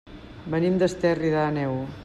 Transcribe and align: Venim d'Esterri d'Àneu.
Venim 0.53 0.79
d'Esterri 0.83 1.33
d'Àneu. 1.37 1.81